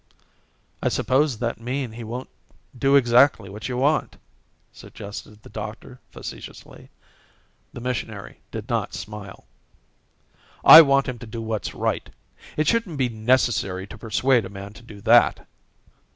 "I 0.81 0.89
suppose 0.89 1.37
that 1.37 1.61
means 1.61 1.93
he 1.93 2.03
won't 2.03 2.27
do 2.75 2.95
exactly 2.95 3.51
what 3.51 3.69
you 3.69 3.77
want," 3.77 4.17
suggested 4.73 5.43
the 5.43 5.49
doctor 5.49 5.99
facetiously. 6.09 6.89
The 7.71 7.81
missionary 7.81 8.39
did 8.49 8.67
not 8.67 8.95
smile. 8.95 9.45
"I 10.65 10.81
want 10.81 11.07
him 11.07 11.19
to 11.19 11.27
do 11.27 11.39
what's 11.39 11.75
right. 11.75 12.09
It 12.57 12.67
shouldn't 12.67 12.97
be 12.97 13.09
necessary 13.09 13.85
to 13.85 13.97
persuade 13.99 14.43
a 14.43 14.49
man 14.49 14.73
to 14.73 14.81
do 14.81 15.01
that." 15.01 15.45